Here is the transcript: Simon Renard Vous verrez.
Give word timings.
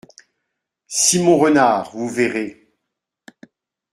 Simon 0.87 1.37
Renard 1.37 1.91
Vous 1.91 2.09
verrez. 2.09 2.73